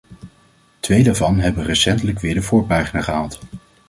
Twee 0.79 1.03
daarvan 1.03 1.39
hebben 1.39 1.63
recentelijk 1.63 2.19
weer 2.19 2.33
de 2.33 2.41
voorpagina 2.41 3.01
gehaald. 3.01 3.39